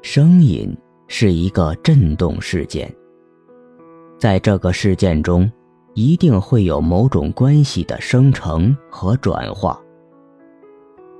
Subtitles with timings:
[0.00, 0.74] 声音
[1.08, 2.92] 是一个振动事件，
[4.16, 5.50] 在这个事件中，
[5.92, 9.78] 一定会有某种关系的生成和转化。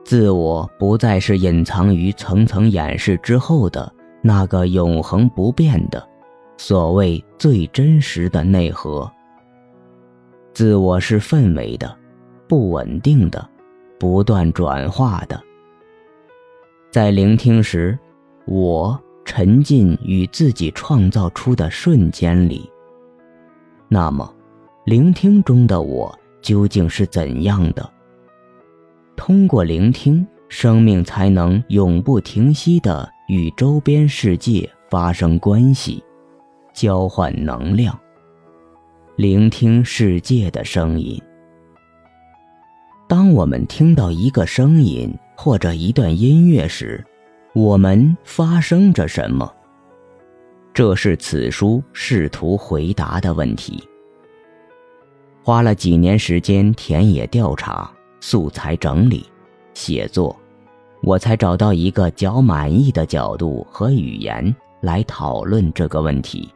[0.04, 3.92] 自我不再是隐藏于层层掩饰之后的
[4.22, 6.08] 那个永恒不变的
[6.56, 9.10] 所谓最真实的内核。
[10.54, 11.94] 自我是氛围的、
[12.48, 13.46] 不稳定的、
[13.98, 15.38] 不断转化的。
[16.90, 17.98] 在聆听时，
[18.50, 22.68] 我沉浸于自己创造出的瞬间里。
[23.88, 24.34] 那么，
[24.86, 27.92] 聆听中的我究竟是怎样的？
[29.16, 36.02] 通过聆听，生命才能永不停息地与周边世界发生关系，
[36.72, 37.98] 交换能量。
[39.16, 41.20] 聆听世界的声音。
[43.06, 47.04] 当我们听到一个声音或者一段音乐时，
[47.60, 49.52] 我们发生着什么？
[50.72, 53.82] 这是此书试图回答的问题。
[55.42, 59.26] 花了几年时间田野调查、素材整理、
[59.74, 60.38] 写作，
[61.02, 66.48] 我才找到一个较满意的角度和语言来讨论这个问题。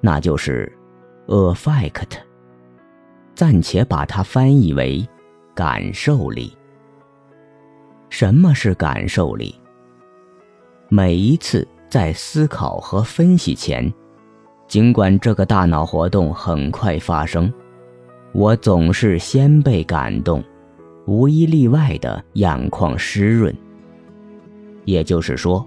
[0.00, 0.76] 那就是
[1.28, 2.18] “affect”，
[3.32, 5.08] 暂且把它翻译为
[5.54, 6.52] “感受力”。
[8.10, 9.54] 什么是感受力？
[10.90, 13.92] 每一次在思考和分析前，
[14.66, 17.52] 尽管这个大脑活动很快发生，
[18.32, 20.42] 我总是先被感动，
[21.06, 23.54] 无一例外的眼眶湿润。
[24.86, 25.66] 也就是说，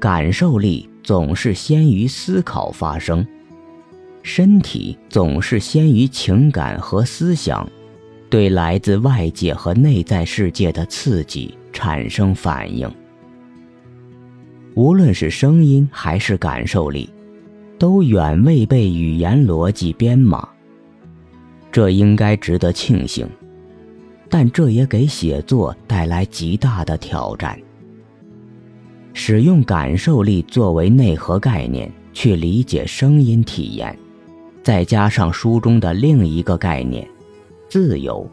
[0.00, 3.26] 感受力总是先于思考发生，
[4.22, 7.68] 身体总是先于情感和思想，
[8.30, 12.90] 对来自外界和内在世界的刺激产生反应。
[14.74, 17.08] 无论是声音还是感受力，
[17.78, 20.48] 都远未被语言逻辑编码。
[21.70, 23.26] 这应该值得庆幸，
[24.28, 27.58] 但这也给写作带来极大的挑战。
[29.14, 33.94] 使用感受力作为内核概念去理解声音体验，
[34.62, 37.06] 再加上书中的另一个概念——
[37.68, 38.26] 自由，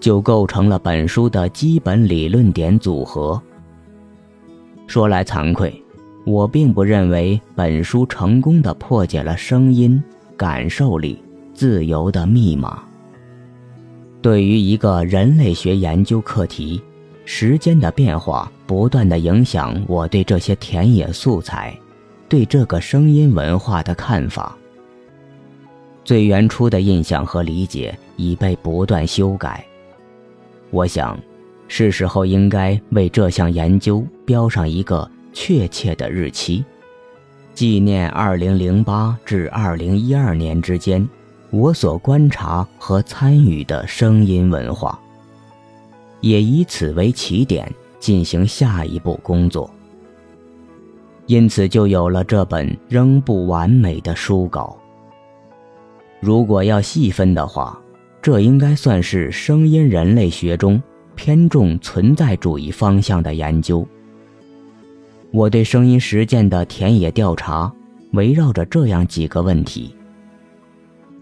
[0.00, 3.40] 就构成了本书的基本理论点组合。
[4.86, 5.82] 说来惭愧，
[6.24, 10.02] 我并不认为本书成功的破解了声音、
[10.36, 11.22] 感受力、
[11.54, 12.82] 自由的密码。
[14.20, 16.80] 对于一个人类学研究课题，
[17.24, 21.76] 时间的变化不断的影响我对这些田野素材、
[22.28, 24.56] 对这个声音文化的看法。
[26.04, 29.64] 最原初的印象和理解已被不断修改。
[30.70, 31.18] 我想。
[31.74, 36.62] 是时候应该为这项研究标上一个确切的日期，
[37.54, 41.08] 纪念2008至2012年之间
[41.48, 45.00] 我所观察和参与的声音文化，
[46.20, 49.70] 也以此为起点进行下一步工作。
[51.24, 54.76] 因此，就有了这本仍不完美的书稿。
[56.20, 57.80] 如果要细分的话，
[58.20, 60.78] 这应该算是声音人类学中。
[61.16, 63.86] 偏重存在主义方向的研究。
[65.30, 67.72] 我对声音实践的田野调查
[68.12, 69.94] 围绕着这样几个问题：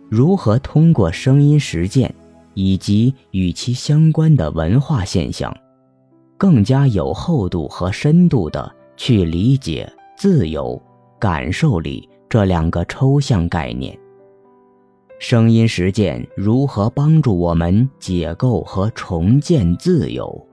[0.08, 2.12] 如何通过声音实践
[2.54, 5.56] 以及与其相关的文化现象，
[6.36, 10.80] 更加有厚度和深度地去理解自由、
[11.18, 13.96] 感受力这两个抽象概念。
[15.20, 20.49] 声音实践如何帮助我们解构和重建自由？